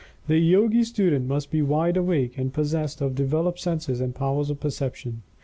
The 0.25 0.39
Yogi 0.39 0.83
student 0.83 1.27
must 1.27 1.51
be 1.51 1.61
"wide 1.61 1.95
awake" 1.95 2.35
and 2.35 2.51
possessed 2.51 3.01
of 3.01 3.13
developed 3.13 3.59
senses 3.59 4.01
and 4.01 4.15
powers 4.15 4.49
of 4.49 4.59
Perception. 4.59 5.21